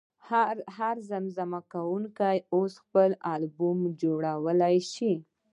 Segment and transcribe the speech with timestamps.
[0.77, 5.13] هر زمزمه کوونکی اوس خپل البوم جوړولی شي.